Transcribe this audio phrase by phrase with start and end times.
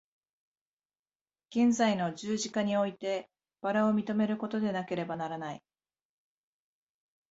[1.51, 3.29] 現在の十字架において
[3.61, 5.63] 薔薇を認めることでなければならない。